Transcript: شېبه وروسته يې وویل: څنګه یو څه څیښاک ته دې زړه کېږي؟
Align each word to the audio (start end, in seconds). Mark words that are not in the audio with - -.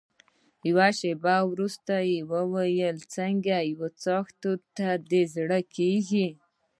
شېبه 0.99 1.35
وروسته 1.51 1.93
يې 2.09 2.19
وویل: 2.31 2.97
څنګه 3.15 3.55
یو 3.71 3.83
څه 3.89 3.91
څیښاک 4.01 4.27
ته 4.77 4.89
دې 5.09 5.23
زړه 5.35 5.59
کېږي؟ 5.75 6.27